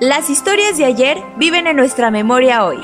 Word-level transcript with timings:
Las 0.00 0.30
historias 0.30 0.78
de 0.78 0.86
ayer 0.86 1.18
viven 1.36 1.66
en 1.66 1.76
nuestra 1.76 2.10
memoria 2.10 2.64
hoy. 2.64 2.78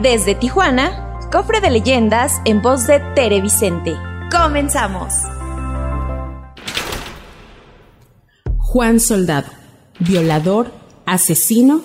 Desde 0.00 0.36
Tijuana, 0.36 1.18
cofre 1.32 1.60
de 1.60 1.70
leyendas 1.70 2.40
en 2.44 2.62
voz 2.62 2.86
de 2.86 3.00
Tere 3.16 3.40
Vicente. 3.40 3.96
Comenzamos. 4.30 5.12
Juan 8.58 9.00
Soldado, 9.00 9.48
violador, 9.98 10.70
asesino, 11.04 11.80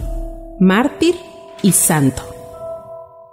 mártir 0.59 1.15
y 1.63 1.71
santo. 1.71 2.21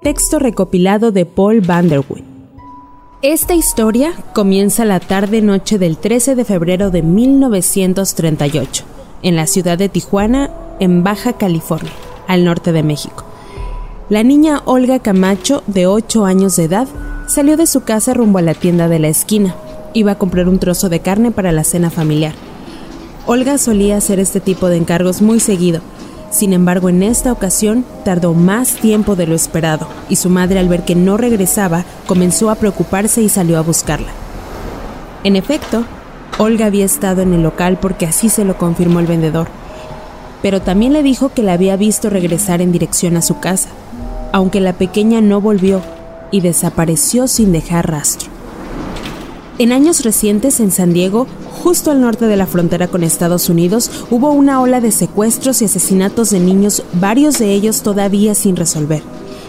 Texto 0.00 0.38
recopilado 0.38 1.12
de 1.12 1.26
Paul 1.26 1.60
Vanderwood. 1.60 2.22
Esta 3.20 3.52
historia 3.52 4.14
comienza 4.32 4.86
la 4.86 4.98
tarde-noche 4.98 5.78
del 5.78 5.98
13 5.98 6.36
de 6.36 6.44
febrero 6.46 6.90
de 6.90 7.02
1938 7.02 8.87
en 9.22 9.36
la 9.36 9.46
ciudad 9.46 9.78
de 9.78 9.88
Tijuana, 9.88 10.50
en 10.80 11.02
Baja 11.02 11.34
California, 11.34 11.92
al 12.26 12.44
norte 12.44 12.72
de 12.72 12.82
México. 12.82 13.24
La 14.08 14.22
niña 14.22 14.62
Olga 14.64 15.00
Camacho, 15.00 15.62
de 15.66 15.86
8 15.86 16.24
años 16.24 16.56
de 16.56 16.64
edad, 16.64 16.88
salió 17.26 17.56
de 17.56 17.66
su 17.66 17.82
casa 17.82 18.14
rumbo 18.14 18.38
a 18.38 18.42
la 18.42 18.54
tienda 18.54 18.88
de 18.88 18.98
la 18.98 19.08
esquina. 19.08 19.54
Iba 19.92 20.12
a 20.12 20.18
comprar 20.18 20.48
un 20.48 20.58
trozo 20.58 20.88
de 20.88 21.00
carne 21.00 21.30
para 21.30 21.52
la 21.52 21.64
cena 21.64 21.90
familiar. 21.90 22.34
Olga 23.26 23.58
solía 23.58 23.98
hacer 23.98 24.20
este 24.20 24.40
tipo 24.40 24.68
de 24.68 24.78
encargos 24.78 25.20
muy 25.20 25.40
seguido. 25.40 25.82
Sin 26.30 26.54
embargo, 26.54 26.88
en 26.88 27.02
esta 27.02 27.32
ocasión 27.32 27.84
tardó 28.04 28.32
más 28.32 28.76
tiempo 28.76 29.16
de 29.16 29.26
lo 29.26 29.34
esperado 29.34 29.88
y 30.08 30.16
su 30.16 30.30
madre 30.30 30.58
al 30.58 30.68
ver 30.68 30.84
que 30.84 30.94
no 30.94 31.18
regresaba 31.18 31.84
comenzó 32.06 32.48
a 32.50 32.54
preocuparse 32.54 33.20
y 33.22 33.28
salió 33.28 33.58
a 33.58 33.62
buscarla. 33.62 34.08
En 35.24 35.36
efecto, 35.36 35.84
Olga 36.38 36.66
había 36.66 36.84
estado 36.84 37.22
en 37.22 37.34
el 37.34 37.42
local 37.42 37.78
porque 37.80 38.06
así 38.06 38.28
se 38.28 38.44
lo 38.44 38.56
confirmó 38.56 39.00
el 39.00 39.08
vendedor, 39.08 39.48
pero 40.40 40.62
también 40.62 40.92
le 40.92 41.02
dijo 41.02 41.30
que 41.30 41.42
la 41.42 41.54
había 41.54 41.76
visto 41.76 42.10
regresar 42.10 42.62
en 42.62 42.70
dirección 42.70 43.16
a 43.16 43.22
su 43.22 43.40
casa, 43.40 43.68
aunque 44.32 44.60
la 44.60 44.72
pequeña 44.72 45.20
no 45.20 45.40
volvió 45.40 45.82
y 46.30 46.40
desapareció 46.40 47.26
sin 47.26 47.50
dejar 47.50 47.90
rastro. 47.90 48.30
En 49.58 49.72
años 49.72 50.04
recientes 50.04 50.60
en 50.60 50.70
San 50.70 50.92
Diego, 50.92 51.26
justo 51.60 51.90
al 51.90 52.00
norte 52.00 52.28
de 52.28 52.36
la 52.36 52.46
frontera 52.46 52.86
con 52.86 53.02
Estados 53.02 53.48
Unidos, 53.48 53.90
hubo 54.08 54.30
una 54.30 54.60
ola 54.60 54.80
de 54.80 54.92
secuestros 54.92 55.60
y 55.60 55.64
asesinatos 55.64 56.30
de 56.30 56.38
niños, 56.38 56.84
varios 56.92 57.40
de 57.40 57.52
ellos 57.52 57.82
todavía 57.82 58.36
sin 58.36 58.54
resolver. 58.54 59.02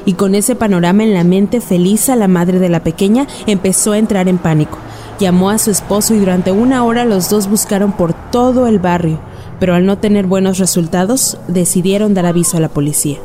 Y 0.05 0.13
con 0.13 0.33
ese 0.33 0.55
panorama 0.55 1.03
en 1.03 1.13
la 1.13 1.23
mente, 1.23 1.61
Felisa, 1.61 2.15
la 2.15 2.27
madre 2.27 2.57
de 2.57 2.69
la 2.69 2.83
pequeña, 2.83 3.27
empezó 3.45 3.91
a 3.91 3.99
entrar 3.99 4.27
en 4.27 4.39
pánico 4.39 4.79
Llamó 5.19 5.49
a 5.49 5.57
su 5.57 5.69
esposo 5.69 6.15
y 6.15 6.19
durante 6.19 6.51
una 6.51 6.85
hora 6.85 7.03
los 7.03 7.29
dos 7.29 7.49
buscaron 7.49 7.91
por 7.91 8.13
todo 8.13 8.67
el 8.67 8.79
barrio, 8.79 9.19
pero 9.59 9.75
al 9.75 9.85
no 9.85 9.97
tener 9.97 10.25
buenos 10.25 10.59
resultados 10.59 11.37
decidieron 11.49 12.13
dar 12.13 12.25
aviso 12.25 12.55
a 12.55 12.61
la 12.61 12.69
policía. 12.69 13.17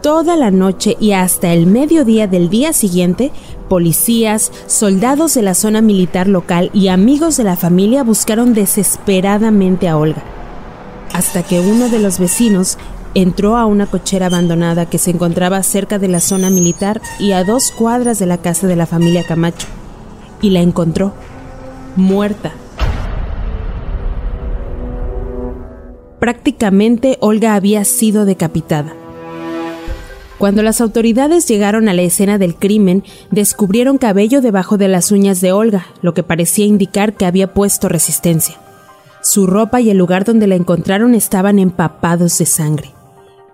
Toda 0.00 0.36
la 0.36 0.52
noche 0.52 0.96
y 1.00 1.10
hasta 1.10 1.52
el 1.52 1.66
mediodía 1.66 2.28
del 2.28 2.50
día 2.50 2.72
siguiente, 2.72 3.32
policías, 3.68 4.52
soldados 4.68 5.34
de 5.34 5.42
la 5.42 5.54
zona 5.54 5.80
militar 5.80 6.28
local 6.28 6.70
y 6.72 6.86
amigos 6.86 7.36
de 7.36 7.42
la 7.42 7.56
familia 7.56 8.04
buscaron 8.04 8.54
desesperadamente 8.54 9.88
a 9.88 9.96
Olga, 9.96 10.22
hasta 11.14 11.42
que 11.42 11.58
uno 11.58 11.88
de 11.88 11.98
los 11.98 12.20
vecinos 12.20 12.78
entró 13.14 13.56
a 13.56 13.66
una 13.66 13.86
cochera 13.86 14.26
abandonada 14.26 14.86
que 14.86 14.98
se 14.98 15.10
encontraba 15.10 15.64
cerca 15.64 15.98
de 15.98 16.06
la 16.06 16.20
zona 16.20 16.48
militar 16.48 17.00
y 17.18 17.32
a 17.32 17.42
dos 17.42 17.72
cuadras 17.72 18.20
de 18.20 18.26
la 18.26 18.38
casa 18.38 18.68
de 18.68 18.76
la 18.76 18.86
familia 18.86 19.24
Camacho 19.26 19.66
y 20.40 20.50
la 20.50 20.60
encontró, 20.60 21.12
muerta. 21.96 22.52
Prácticamente 26.18 27.16
Olga 27.20 27.54
había 27.54 27.84
sido 27.84 28.24
decapitada. 28.24 28.92
Cuando 30.38 30.62
las 30.62 30.80
autoridades 30.80 31.48
llegaron 31.48 31.88
a 31.88 31.94
la 31.94 32.02
escena 32.02 32.38
del 32.38 32.54
crimen, 32.54 33.02
descubrieron 33.32 33.98
cabello 33.98 34.40
debajo 34.40 34.76
de 34.76 34.86
las 34.86 35.10
uñas 35.10 35.40
de 35.40 35.50
Olga, 35.50 35.86
lo 36.00 36.14
que 36.14 36.22
parecía 36.22 36.64
indicar 36.64 37.14
que 37.14 37.26
había 37.26 37.52
puesto 37.52 37.88
resistencia. 37.88 38.56
Su 39.20 39.48
ropa 39.48 39.80
y 39.80 39.90
el 39.90 39.98
lugar 39.98 40.24
donde 40.24 40.46
la 40.46 40.54
encontraron 40.54 41.14
estaban 41.14 41.58
empapados 41.58 42.38
de 42.38 42.46
sangre. 42.46 42.92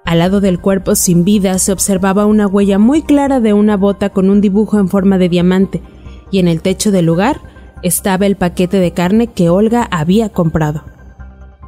Al 0.05 0.19
lado 0.19 0.43
del 0.43 0.61
cuerpo 0.61 0.95
sin 0.95 1.25
vida 1.25 1.59
se 1.59 1.73
observaba 1.73 2.27
una 2.27 2.47
huella 2.47 2.79
muy 2.79 3.01
clara 3.01 3.41
de 3.41 3.55
una 3.55 3.79
bota 3.79 4.11
con 4.11 4.29
un 4.29 4.43
dibujo 4.43 4.79
en 4.79 4.89
forma 4.89 5.17
de 5.17 5.31
diamante, 5.31 5.83
y 6.35 6.41
en 6.41 6.49
el 6.49 6.63
techo 6.63 6.91
del 6.91 7.07
lugar 7.07 7.41
estaba 7.85 8.27
el 8.27 8.35
paquete 8.35 8.79
de 8.79 8.91
carne 8.91 9.29
que 9.29 9.51
Olga 9.51 9.87
había 9.93 10.31
comprado. 10.31 10.83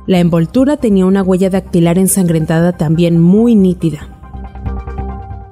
La 0.09 0.19
envoltura 0.19 0.77
tenía 0.77 1.07
una 1.07 1.23
huella 1.23 1.51
dactilar 1.51 1.99
ensangrentada 1.99 2.73
también 2.73 3.21
muy 3.21 3.55
nítida. 3.55 4.09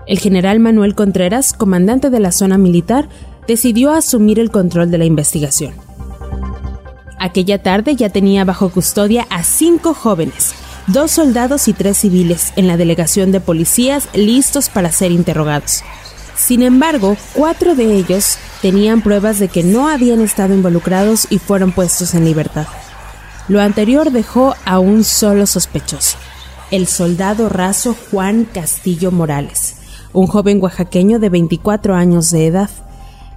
El 0.08 0.18
general 0.18 0.58
Manuel 0.58 0.96
Contreras, 0.96 1.52
comandante 1.52 2.10
de 2.10 2.18
la 2.18 2.32
zona 2.32 2.58
militar, 2.58 3.08
decidió 3.46 3.92
asumir 3.92 4.40
el 4.40 4.50
control 4.50 4.90
de 4.90 4.98
la 4.98 5.04
investigación. 5.04 5.74
Aquella 7.20 7.62
tarde 7.62 7.94
ya 7.94 8.10
tenía 8.10 8.44
bajo 8.44 8.68
custodia 8.70 9.28
a 9.30 9.44
cinco 9.44 9.94
jóvenes, 9.94 10.56
dos 10.88 11.12
soldados 11.12 11.68
y 11.68 11.72
tres 11.72 11.98
civiles 11.98 12.52
en 12.56 12.66
la 12.66 12.76
delegación 12.76 13.30
de 13.30 13.38
policías 13.38 14.08
listos 14.12 14.70
para 14.70 14.90
ser 14.90 15.12
interrogados. 15.12 15.84
Sin 16.36 16.62
embargo, 16.62 17.16
cuatro 17.32 17.74
de 17.74 17.94
ellos 17.94 18.38
tenían 18.60 19.02
pruebas 19.02 19.38
de 19.38 19.48
que 19.48 19.62
no 19.62 19.88
habían 19.88 20.20
estado 20.20 20.54
involucrados 20.54 21.26
y 21.30 21.38
fueron 21.38 21.72
puestos 21.72 22.14
en 22.14 22.24
libertad. 22.24 22.66
Lo 23.46 23.60
anterior 23.60 24.10
dejó 24.10 24.54
a 24.64 24.78
un 24.78 25.04
solo 25.04 25.46
sospechoso, 25.46 26.16
el 26.70 26.86
soldado 26.86 27.48
raso 27.48 27.94
Juan 28.10 28.46
Castillo 28.46 29.10
Morales, 29.10 29.76
un 30.12 30.26
joven 30.26 30.62
oaxaqueño 30.62 31.18
de 31.18 31.28
24 31.28 31.94
años 31.94 32.30
de 32.30 32.46
edad. 32.46 32.70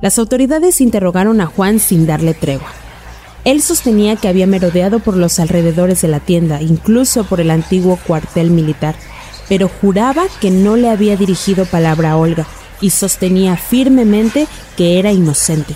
Las 0.01 0.17
autoridades 0.17 0.79
interrogaron 0.81 1.41
a 1.41 1.45
Juan 1.45 1.79
sin 1.79 2.07
darle 2.07 2.33
tregua. 2.33 2.69
Él 3.43 3.61
sostenía 3.61 4.15
que 4.15 4.27
había 4.27 4.47
merodeado 4.47 4.99
por 4.99 5.15
los 5.15 5.39
alrededores 5.39 6.01
de 6.01 6.07
la 6.07 6.19
tienda, 6.19 6.61
incluso 6.61 7.23
por 7.25 7.39
el 7.39 7.51
antiguo 7.51 7.97
cuartel 8.07 8.51
militar, 8.51 8.95
pero 9.47 9.69
juraba 9.69 10.23
que 10.41 10.51
no 10.51 10.75
le 10.75 10.89
había 10.89 11.15
dirigido 11.15 11.65
palabra 11.65 12.11
a 12.11 12.17
Olga, 12.17 12.45
y 12.81 12.91
sostenía 12.91 13.57
firmemente 13.57 14.47
que 14.75 14.99
era 14.99 15.11
inocente. 15.11 15.75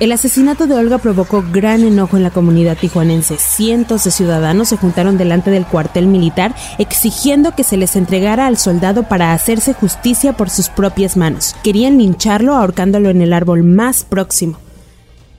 El 0.00 0.12
asesinato 0.12 0.66
de 0.66 0.74
Olga 0.74 0.96
provocó 0.96 1.44
gran 1.52 1.82
enojo 1.84 2.16
en 2.16 2.22
la 2.22 2.30
comunidad 2.30 2.78
tijuanense. 2.78 3.36
Cientos 3.36 4.04
de 4.04 4.10
ciudadanos 4.10 4.70
se 4.70 4.78
juntaron 4.78 5.18
delante 5.18 5.50
del 5.50 5.66
cuartel 5.66 6.06
militar 6.06 6.54
exigiendo 6.78 7.54
que 7.54 7.64
se 7.64 7.76
les 7.76 7.96
entregara 7.96 8.46
al 8.46 8.56
soldado 8.56 9.02
para 9.02 9.34
hacerse 9.34 9.74
justicia 9.74 10.32
por 10.32 10.48
sus 10.48 10.70
propias 10.70 11.18
manos. 11.18 11.54
Querían 11.62 11.98
lincharlo 11.98 12.54
ahorcándolo 12.54 13.10
en 13.10 13.20
el 13.20 13.34
árbol 13.34 13.62
más 13.62 14.04
próximo. 14.04 14.56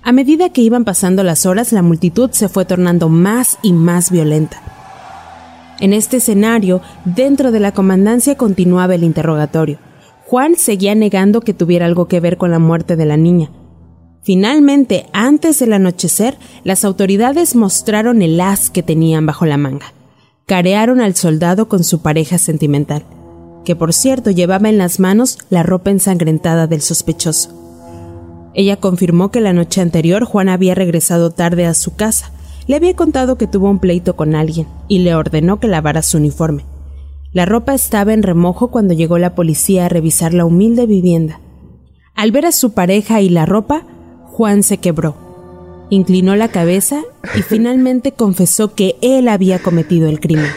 A 0.03 0.11
medida 0.11 0.49
que 0.49 0.61
iban 0.61 0.85
pasando 0.85 1.23
las 1.23 1.47
horas, 1.47 1.71
la 1.71 1.81
multitud 1.81 2.29
se 2.31 2.47
fue 2.47 2.63
tornando 2.63 3.09
más 3.09 3.57
y 3.63 3.73
más 3.73 4.11
violenta. 4.11 4.61
En 5.79 5.91
este 5.93 6.17
escenario, 6.17 6.81
dentro 7.03 7.51
de 7.51 7.59
la 7.59 7.71
comandancia 7.71 8.37
continuaba 8.37 8.93
el 8.93 9.03
interrogatorio. 9.03 9.79
Juan 10.31 10.55
seguía 10.55 10.95
negando 10.95 11.41
que 11.41 11.53
tuviera 11.53 11.85
algo 11.85 12.07
que 12.07 12.21
ver 12.21 12.37
con 12.37 12.51
la 12.51 12.59
muerte 12.59 12.95
de 12.95 13.05
la 13.05 13.17
niña. 13.17 13.51
Finalmente, 14.23 15.07
antes 15.11 15.59
del 15.59 15.73
anochecer, 15.73 16.37
las 16.63 16.85
autoridades 16.85 17.53
mostraron 17.53 18.21
el 18.21 18.39
as 18.39 18.69
que 18.69 18.81
tenían 18.81 19.25
bajo 19.25 19.45
la 19.45 19.57
manga. 19.57 19.87
Carearon 20.45 21.01
al 21.01 21.15
soldado 21.15 21.67
con 21.67 21.83
su 21.83 22.01
pareja 22.01 22.37
sentimental, 22.37 23.03
que 23.65 23.75
por 23.75 23.91
cierto 23.91 24.31
llevaba 24.31 24.69
en 24.69 24.77
las 24.77 25.01
manos 25.01 25.37
la 25.49 25.63
ropa 25.63 25.91
ensangrentada 25.91 26.65
del 26.65 26.79
sospechoso. 26.79 27.49
Ella 28.53 28.77
confirmó 28.77 29.31
que 29.31 29.41
la 29.41 29.51
noche 29.51 29.81
anterior 29.81 30.23
Juan 30.23 30.47
había 30.47 30.75
regresado 30.75 31.31
tarde 31.31 31.65
a 31.65 31.73
su 31.73 31.95
casa. 31.95 32.31
Le 32.67 32.77
había 32.77 32.95
contado 32.95 33.37
que 33.37 33.47
tuvo 33.47 33.69
un 33.69 33.79
pleito 33.79 34.15
con 34.15 34.35
alguien 34.35 34.67
y 34.87 34.99
le 34.99 35.13
ordenó 35.13 35.59
que 35.59 35.67
lavara 35.67 36.01
su 36.01 36.19
uniforme. 36.19 36.63
La 37.33 37.45
ropa 37.45 37.73
estaba 37.73 38.11
en 38.13 38.23
remojo 38.23 38.71
cuando 38.71 38.93
llegó 38.93 39.17
la 39.17 39.35
policía 39.35 39.85
a 39.85 39.89
revisar 39.89 40.33
la 40.33 40.43
humilde 40.43 40.85
vivienda. 40.85 41.39
Al 42.13 42.33
ver 42.33 42.45
a 42.45 42.51
su 42.51 42.73
pareja 42.73 43.21
y 43.21 43.29
la 43.29 43.45
ropa, 43.45 43.87
Juan 44.25 44.63
se 44.63 44.79
quebró. 44.79 45.15
inclinó 45.89 46.35
la 46.35 46.49
cabeza 46.49 47.01
y 47.37 47.41
finalmente 47.41 48.11
confesó 48.17 48.73
que 48.75 48.95
él 49.01 49.29
había 49.29 49.59
cometido 49.59 50.09
el 50.09 50.19
crimen. 50.19 50.51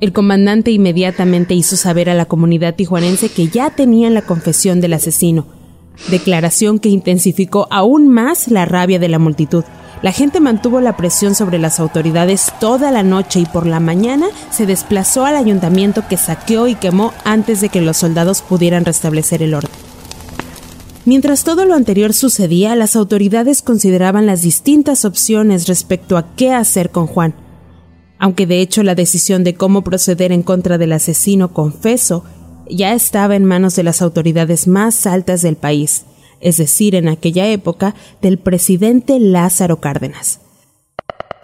El 0.00 0.12
comandante 0.12 0.70
inmediatamente 0.72 1.54
hizo 1.54 1.76
saber 1.76 2.10
a 2.10 2.14
la 2.14 2.26
comunidad 2.26 2.74
tijuanense 2.74 3.30
que 3.30 3.48
ya 3.48 3.70
tenían 3.70 4.14
la 4.14 4.22
confesión 4.22 4.80
del 4.80 4.94
asesino, 4.94 5.46
declaración 6.10 6.80
que 6.80 6.88
intensificó 6.88 7.66
aún 7.70 8.08
más 8.08 8.48
la 8.48 8.64
rabia 8.66 8.98
de 8.98 9.08
la 9.08 9.18
multitud. 9.18 9.64
La 10.02 10.10
gente 10.10 10.40
mantuvo 10.40 10.80
la 10.80 10.96
presión 10.96 11.36
sobre 11.36 11.60
las 11.60 11.78
autoridades 11.78 12.52
toda 12.58 12.90
la 12.90 13.04
noche 13.04 13.38
y 13.38 13.46
por 13.46 13.66
la 13.66 13.78
mañana 13.78 14.26
se 14.50 14.66
desplazó 14.66 15.24
al 15.24 15.36
ayuntamiento 15.36 16.02
que 16.08 16.16
saqueó 16.16 16.66
y 16.66 16.74
quemó 16.74 17.12
antes 17.24 17.60
de 17.60 17.68
que 17.68 17.80
los 17.80 17.98
soldados 17.98 18.42
pudieran 18.42 18.84
restablecer 18.84 19.44
el 19.44 19.54
orden. 19.54 19.70
Mientras 21.04 21.44
todo 21.44 21.64
lo 21.64 21.74
anterior 21.74 22.14
sucedía, 22.14 22.74
las 22.74 22.96
autoridades 22.96 23.62
consideraban 23.62 24.26
las 24.26 24.42
distintas 24.42 25.04
opciones 25.04 25.68
respecto 25.68 26.16
a 26.16 26.34
qué 26.34 26.52
hacer 26.52 26.90
con 26.90 27.06
Juan. 27.06 27.34
Aunque 28.18 28.46
de 28.46 28.60
hecho 28.60 28.82
la 28.82 28.96
decisión 28.96 29.44
de 29.44 29.54
cómo 29.54 29.82
proceder 29.82 30.32
en 30.32 30.42
contra 30.42 30.78
del 30.78 30.92
asesino 30.92 31.52
confeso 31.52 32.24
ya 32.68 32.92
estaba 32.92 33.36
en 33.36 33.44
manos 33.44 33.76
de 33.76 33.84
las 33.84 34.02
autoridades 34.02 34.66
más 34.66 35.06
altas 35.06 35.42
del 35.42 35.56
país 35.56 36.06
es 36.42 36.58
decir, 36.58 36.94
en 36.94 37.08
aquella 37.08 37.48
época, 37.48 37.94
del 38.20 38.38
presidente 38.38 39.18
Lázaro 39.18 39.80
Cárdenas. 39.80 40.40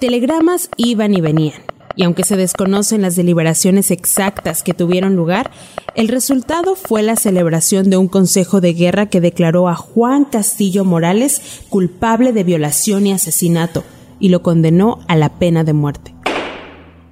Telegramas 0.00 0.68
iban 0.76 1.14
y 1.14 1.20
venían, 1.20 1.62
y 1.96 2.04
aunque 2.04 2.22
se 2.22 2.36
desconocen 2.36 3.02
las 3.02 3.16
deliberaciones 3.16 3.90
exactas 3.90 4.62
que 4.62 4.74
tuvieron 4.74 5.16
lugar, 5.16 5.50
el 5.96 6.06
resultado 6.06 6.76
fue 6.76 7.02
la 7.02 7.16
celebración 7.16 7.90
de 7.90 7.96
un 7.96 8.06
consejo 8.06 8.60
de 8.60 8.74
guerra 8.74 9.06
que 9.06 9.20
declaró 9.20 9.68
a 9.68 9.74
Juan 9.74 10.24
Castillo 10.24 10.84
Morales 10.84 11.62
culpable 11.68 12.32
de 12.32 12.44
violación 12.44 13.06
y 13.06 13.12
asesinato 13.12 13.82
y 14.20 14.28
lo 14.28 14.42
condenó 14.42 15.00
a 15.08 15.16
la 15.16 15.38
pena 15.38 15.64
de 15.64 15.72
muerte. 15.72 16.14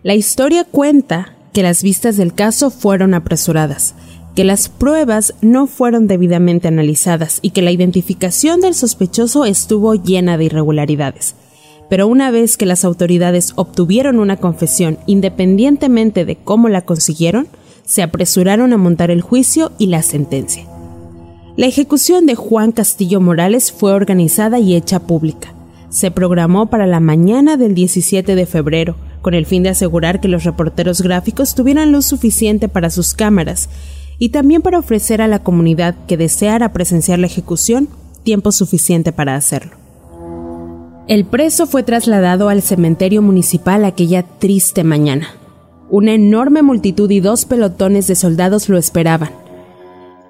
La 0.04 0.14
historia 0.14 0.62
cuenta 0.62 1.36
que 1.52 1.64
las 1.64 1.82
vistas 1.82 2.16
del 2.16 2.34
caso 2.34 2.70
fueron 2.70 3.14
apresuradas, 3.14 3.96
que 4.36 4.44
las 4.44 4.68
pruebas 4.68 5.34
no 5.40 5.66
fueron 5.66 6.06
debidamente 6.06 6.68
analizadas 6.68 7.38
y 7.40 7.50
que 7.50 7.62
la 7.62 7.70
identificación 7.70 8.60
del 8.60 8.74
sospechoso 8.74 9.46
estuvo 9.46 9.94
llena 9.94 10.36
de 10.36 10.44
irregularidades. 10.44 11.34
Pero 11.88 12.06
una 12.06 12.30
vez 12.30 12.58
que 12.58 12.66
las 12.66 12.84
autoridades 12.84 13.54
obtuvieron 13.56 14.18
una 14.18 14.36
confesión 14.36 14.98
independientemente 15.06 16.26
de 16.26 16.36
cómo 16.36 16.68
la 16.68 16.82
consiguieron, 16.82 17.48
se 17.86 18.02
apresuraron 18.02 18.74
a 18.74 18.76
montar 18.76 19.10
el 19.10 19.22
juicio 19.22 19.72
y 19.78 19.86
la 19.86 20.02
sentencia. 20.02 20.66
La 21.56 21.64
ejecución 21.64 22.26
de 22.26 22.34
Juan 22.34 22.72
Castillo 22.72 23.22
Morales 23.22 23.72
fue 23.72 23.92
organizada 23.92 24.58
y 24.58 24.76
hecha 24.76 25.00
pública. 25.00 25.54
Se 25.88 26.10
programó 26.10 26.66
para 26.66 26.86
la 26.86 27.00
mañana 27.00 27.56
del 27.56 27.74
17 27.74 28.34
de 28.34 28.44
febrero, 28.44 28.96
con 29.22 29.32
el 29.32 29.46
fin 29.46 29.62
de 29.62 29.70
asegurar 29.70 30.20
que 30.20 30.28
los 30.28 30.44
reporteros 30.44 31.00
gráficos 31.00 31.54
tuvieran 31.54 31.90
luz 31.90 32.04
suficiente 32.04 32.68
para 32.68 32.90
sus 32.90 33.14
cámaras 33.14 33.70
y 34.18 34.30
también 34.30 34.62
para 34.62 34.78
ofrecer 34.78 35.20
a 35.20 35.28
la 35.28 35.40
comunidad 35.40 35.94
que 36.06 36.16
deseara 36.16 36.72
presenciar 36.72 37.18
la 37.18 37.26
ejecución 37.26 37.88
tiempo 38.22 38.52
suficiente 38.52 39.12
para 39.12 39.36
hacerlo. 39.36 39.76
El 41.06 41.24
preso 41.24 41.66
fue 41.66 41.84
trasladado 41.84 42.48
al 42.48 42.62
cementerio 42.62 43.22
municipal 43.22 43.84
aquella 43.84 44.24
triste 44.24 44.82
mañana. 44.82 45.28
Una 45.88 46.14
enorme 46.14 46.62
multitud 46.62 47.08
y 47.12 47.20
dos 47.20 47.44
pelotones 47.44 48.08
de 48.08 48.16
soldados 48.16 48.68
lo 48.68 48.76
esperaban. 48.76 49.30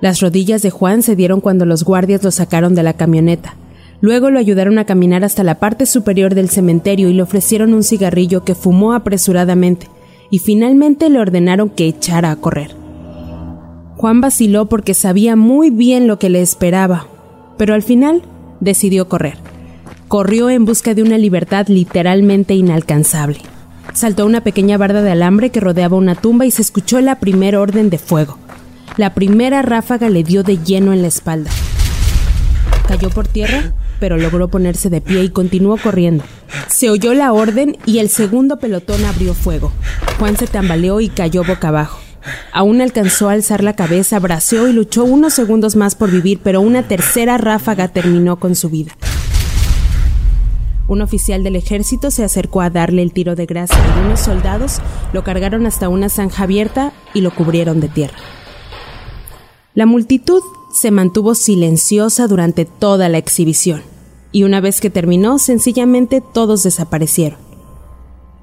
Las 0.03 0.21
rodillas 0.21 0.61
de 0.61 0.69
Juan 0.69 1.03
se 1.03 1.17
dieron 1.17 1.41
cuando 1.41 1.65
los 1.65 1.83
guardias 1.83 2.23
lo 2.23 2.31
sacaron 2.31 2.75
de 2.75 2.83
la 2.83 2.93
camioneta. 2.93 3.57
Luego 4.03 4.31
lo 4.31 4.39
ayudaron 4.39 4.79
a 4.79 4.85
caminar 4.85 5.25
hasta 5.25 5.43
la 5.43 5.55
parte 5.55 5.87
superior 5.87 6.35
del 6.35 6.51
cementerio 6.51 7.09
y 7.09 7.15
le 7.15 7.23
ofrecieron 7.23 7.73
un 7.73 7.83
cigarrillo 7.83 8.45
que 8.45 8.55
fumó 8.55 8.93
apresuradamente, 8.93 9.89
y 10.31 10.41
finalmente 10.41 11.09
le 11.09 11.19
ordenaron 11.19 11.71
que 11.71 11.87
echara 11.87 12.31
a 12.31 12.37
correr. 12.37 12.86
Juan 13.97 14.21
vaciló 14.21 14.67
porque 14.67 14.93
sabía 14.93 15.37
muy 15.37 15.71
bien 15.71 16.07
lo 16.07 16.19
que 16.19 16.29
le 16.29 16.43
esperaba, 16.43 17.07
pero 17.57 17.73
al 17.73 17.83
final 17.83 18.23
decidió 18.61 19.09
correr. 19.09 19.39
Corrió 20.09 20.51
en 20.51 20.67
busca 20.67 20.95
de 20.95 21.03
una 21.03 21.17
libertad 21.17 21.67
literalmente 21.69 22.55
inalcanzable. 22.55 23.41
Saltó 23.95 24.27
una 24.27 24.43
pequeña 24.43 24.77
barda 24.77 25.01
de 25.01 25.13
alambre 25.13 25.49
que 25.49 25.61
rodeaba 25.61 25.97
una 25.97 26.15
tumba 26.15 26.45
y 26.45 26.51
se 26.51 26.61
escuchó 26.61 27.01
la 27.01 27.21
primera 27.21 27.59
orden 27.59 27.89
de 27.89 27.97
fuego. 27.97 28.37
La 28.99 29.15
primera 29.15 29.63
ráfaga 29.63 30.11
le 30.11 30.25
dio 30.25 30.43
de 30.43 30.59
lleno 30.59 30.93
en 30.93 31.01
la 31.01 31.09
espalda. 31.09 31.51
Cayó 32.87 33.09
por 33.09 33.27
tierra, 33.27 33.73
pero 33.99 34.19
logró 34.19 34.49
ponerse 34.49 34.91
de 34.91 35.01
pie 35.01 35.25
y 35.25 35.31
continuó 35.31 35.79
corriendo. 35.79 36.23
Se 36.69 36.91
oyó 36.91 37.15
la 37.15 37.33
orden 37.33 37.79
y 37.87 37.99
el 37.99 38.11
segundo 38.11 38.59
pelotón 38.59 39.03
abrió 39.07 39.33
fuego. 39.33 39.73
Juan 40.19 40.37
se 40.37 40.47
tambaleó 40.47 41.01
y 41.01 41.09
cayó 41.09 41.45
boca 41.45 41.69
abajo. 41.69 42.06
Aún 42.53 42.81
alcanzó 42.81 43.29
a 43.29 43.33
alzar 43.33 43.63
la 43.63 43.77
cabeza, 43.77 44.19
braceó 44.19 44.69
y 44.69 44.73
luchó 44.73 45.05
unos 45.05 45.35
segundos 45.35 45.77
más 45.77 45.95
por 45.95 46.11
vivir, 46.11 46.41
pero 46.43 46.61
una 46.61 46.83
tercera 46.83 47.39
ráfaga 47.39 47.89
terminó 47.89 48.39
con 48.39 48.55
su 48.55 48.71
vida. 48.71 48.93
Un 50.89 51.03
oficial 51.03 51.43
del 51.43 51.57
ejército 51.57 52.11
se 52.11 52.23
acercó 52.23 52.61
a 52.61 52.71
darle 52.71 53.03
el 53.03 53.13
tiro 53.13 53.35
de 53.35 53.47
gracia 53.47 53.77
y 53.77 54.07
unos 54.07 54.21
soldados 54.21 54.81
lo 55.13 55.25
cargaron 55.25 55.67
hasta 55.67 55.89
una 55.89 56.09
zanja 56.09 56.45
abierta 56.45 56.93
y 57.13 57.23
lo 57.23 57.35
cubrieron 57.35 57.81
de 57.81 57.89
tierra. 57.89 58.19
La 59.75 59.85
multitud 59.85 60.43
se 60.73 60.91
mantuvo 60.91 61.35
silenciosa 61.35 62.29
durante 62.29 62.65
toda 62.65 63.09
la 63.09 63.19
exhibición, 63.19 63.83
y 64.31 64.45
una 64.45 64.61
vez 64.61 64.81
que 64.81 64.91
terminó, 64.91 65.39
sencillamente 65.39 66.21
todos 66.21 66.63
desaparecieron. 66.63 67.39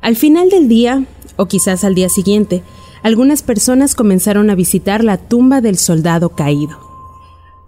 Al 0.02 0.16
final 0.16 0.50
del 0.50 0.68
día, 0.68 1.06
o 1.38 1.46
quizás 1.46 1.84
al 1.84 1.96
día 1.96 2.10
siguiente, 2.10 2.62
algunas 3.04 3.44
personas 3.44 3.96
comenzaron 3.96 4.50
a 4.50 4.56
visitar 4.56 5.04
la 5.04 5.18
tumba 5.18 5.60
del 5.60 5.78
soldado 5.78 6.30
caído. 6.30 6.80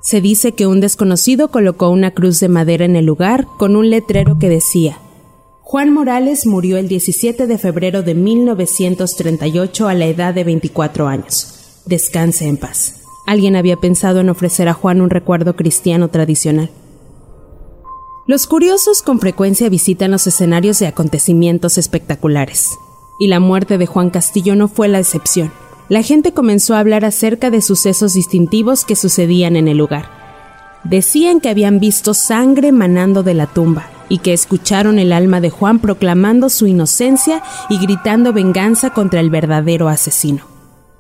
Se 0.02 0.22
dice 0.22 0.54
que 0.54 0.66
un 0.66 0.80
desconocido 0.80 1.50
colocó 1.50 1.90
una 1.90 2.12
cruz 2.12 2.40
de 2.40 2.48
madera 2.48 2.86
en 2.86 2.96
el 2.96 3.06
lugar 3.06 3.46
con 3.58 3.76
un 3.76 3.90
letrero 3.90 4.40
que 4.40 4.50
decía 4.50 5.00
Juan 5.62 5.92
Morales 5.92 6.46
murió 6.46 6.78
el 6.78 6.88
17 6.88 7.48
de 7.48 7.58
febrero 7.58 8.02
de 8.02 8.14
1938 8.14 9.88
a 9.88 9.94
la 9.94 10.06
edad 10.06 10.34
de 10.34 10.44
24 10.44 11.08
años. 11.08 11.82
Descanse 11.86 12.48
en 12.48 12.58
paz. 12.58 13.02
Alguien 13.26 13.56
había 13.56 13.76
pensado 13.76 14.22
en 14.22 14.30
ofrecer 14.30 14.70
a 14.70 14.74
Juan 14.74 15.02
un 15.02 15.10
recuerdo 15.10 15.56
cristiano 15.56 16.10
tradicional. 16.10 16.70
Los 18.28 18.48
curiosos 18.48 19.02
con 19.02 19.20
frecuencia 19.20 19.68
visitan 19.70 20.12
los 20.12 20.28
escenarios 20.28 20.80
de 20.80 20.88
acontecimientos 20.88 21.78
espectaculares 21.78 22.78
y 23.20 23.28
la 23.28 23.40
muerte 23.40 23.78
de 23.78 23.86
Juan 23.86 24.10
Castillo 24.10 24.56
no 24.56 24.68
fue 24.68 24.88
la 24.88 25.00
excepción. 25.00 25.52
La 25.88 26.02
gente 26.02 26.34
comenzó 26.34 26.76
a 26.76 26.80
hablar 26.80 27.06
acerca 27.06 27.52
de 27.52 27.62
sucesos 27.62 28.14
distintivos 28.14 28.86
que 28.86 28.96
sucedían 28.96 29.56
en 29.56 29.68
el 29.68 29.78
lugar. 29.78 30.10
Decían 30.84 31.40
que 31.40 31.50
habían 31.50 31.80
visto 31.80 32.14
sangre 32.14 32.72
manando 32.72 33.24
de 33.24 33.34
la 33.34 33.48
tumba 33.48 33.90
y 34.10 34.20
que 34.20 34.34
escucharon 34.34 35.00
el 35.00 35.12
alma 35.12 35.42
de 35.42 35.50
Juan 35.50 35.80
proclamando 35.80 36.50
su 36.50 36.68
inocencia 36.68 37.42
y 37.70 37.78
gritando 37.80 38.34
venganza 38.34 38.92
contra 38.92 39.20
el 39.20 39.30
verdadero 39.30 39.90
asesino. 39.90 40.44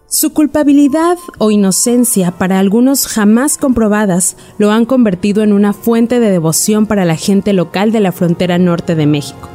Su 0.07 0.33
culpabilidad 0.33 1.17
o 1.39 1.51
inocencia, 1.51 2.31
para 2.31 2.59
algunos 2.59 3.07
jamás 3.07 3.57
comprobadas, 3.57 4.37
lo 4.57 4.71
han 4.71 4.85
convertido 4.85 5.43
en 5.43 5.51
una 5.51 5.73
fuente 5.73 6.19
de 6.19 6.29
devoción 6.29 6.85
para 6.85 7.05
la 7.05 7.15
gente 7.15 7.53
local 7.53 7.91
de 7.91 7.99
la 7.99 8.11
frontera 8.11 8.57
norte 8.57 8.95
de 8.95 9.07
México. 9.07 9.49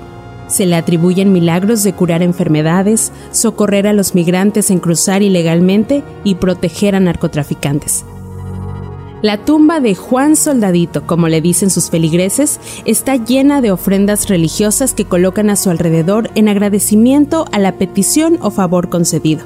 Se 0.51 0.67
le 0.67 0.75
atribuyen 0.75 1.33
milagros 1.33 1.85
de 1.85 1.93
curar 1.93 2.23
enfermedades, 2.23 3.13
socorrer 3.31 3.87
a 3.87 3.93
los 3.93 4.17
migrantes 4.17 4.71
en 4.71 4.81
cruzar 4.81 5.23
ilegalmente 5.23 6.03
y 6.25 6.35
proteger 6.35 6.97
a 6.97 7.01
narcotraficantes. 7.01 8.05
La 9.23 9.37
tumba 9.45 9.79
de 9.81 9.95
Juan 9.95 10.35
Soldadito, 10.35 11.07
como 11.07 11.29
le 11.29 11.41
dicen 11.41 11.71
sus 11.71 11.89
feligreses, 11.89 12.59
está 12.85 13.15
llena 13.15 13.61
de 13.61 13.71
ofrendas 13.71 14.29
religiosas 14.29 14.93
que 14.93 15.05
colocan 15.05 15.51
a 15.51 15.57
su 15.57 15.71
alrededor 15.71 16.31
en 16.35 16.49
agradecimiento 16.49 17.45
a 17.53 17.61
la 17.61 17.73
petición 17.73 18.39
o 18.41 18.51
favor 18.51 18.89
concedido. 18.89 19.45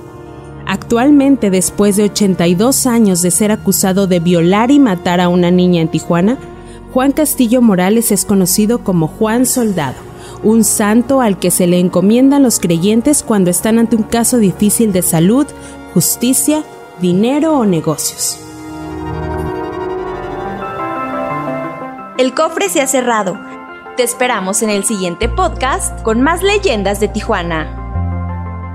Actualmente, 0.67 1.51
después 1.51 1.97
de 1.97 2.05
82 2.05 2.87
años 2.87 3.21
de 3.21 3.31
ser 3.31 3.51
acusado 3.51 4.07
de 4.07 4.21
violar 4.21 4.71
y 4.71 4.79
matar 4.79 5.21
a 5.21 5.29
una 5.29 5.51
niña 5.51 5.83
en 5.83 5.89
Tijuana, 5.89 6.39
Juan 6.95 7.13
Castillo 7.13 7.61
Morales 7.61 8.11
es 8.11 8.25
conocido 8.25 8.79
como 8.79 9.09
Juan 9.09 9.45
Soldado 9.45 10.14
un 10.45 10.63
santo 10.63 11.21
al 11.21 11.39
que 11.39 11.51
se 11.51 11.67
le 11.67 11.81
encomiendan 11.81 12.43
los 12.43 12.61
creyentes 12.61 13.23
cuando 13.23 13.51
están 13.51 13.79
ante 13.79 13.97
un 13.97 14.03
caso 14.03 14.39
difícil 14.39 14.93
de 14.93 15.03
salud, 15.03 15.47
justicia, 15.93 16.63
dinero 17.01 17.59
o 17.59 17.65
negocios. 17.65 18.39
El 22.19 22.35
cofre 22.35 22.69
se 22.69 22.81
ha 22.81 22.87
cerrado. 22.87 23.37
Te 23.97 24.05
esperamos 24.05 24.63
en 24.63 24.71
el 24.71 24.85
siguiente 24.85 25.29
podcast 25.29 26.01
con 26.03 26.23
más 26.23 26.43
leyendas 26.43 27.01
de 27.01 27.09
Tijuana. 27.09 27.81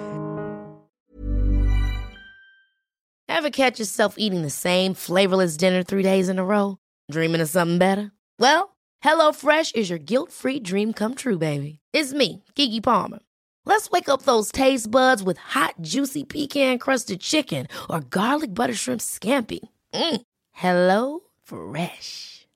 Ever 3.27 3.49
catch 3.49 3.79
yourself 3.79 4.15
eating 4.17 4.43
the 4.43 4.49
same 4.49 4.93
flavorless 4.93 5.57
dinner 5.57 5.83
three 5.83 6.03
days 6.03 6.29
in 6.29 6.39
a 6.39 6.45
row? 6.45 6.77
Dreaming 7.11 7.41
of 7.41 7.49
something 7.49 7.77
better? 7.77 8.13
Well, 8.39 8.77
HelloFresh 9.03 9.75
is 9.75 9.89
your 9.89 9.99
guilt-free 9.99 10.61
dream 10.61 10.93
come 10.93 11.15
true, 11.15 11.37
baby. 11.37 11.79
It's 11.91 12.13
me, 12.13 12.45
Kiki 12.55 12.79
Palmer. 12.79 13.19
Let's 13.65 13.91
wake 13.91 14.07
up 14.07 14.21
those 14.21 14.53
taste 14.53 14.89
buds 14.89 15.21
with 15.21 15.37
hot, 15.37 15.73
juicy 15.81 16.23
pecan-crusted 16.23 17.19
chicken 17.19 17.67
or 17.89 17.99
garlic 17.99 18.53
butter 18.53 18.73
shrimp 18.73 19.01
scampi. 19.01 19.59
Mm. 19.93 20.21
Hello 20.53 21.19
Fresh. 21.43 22.36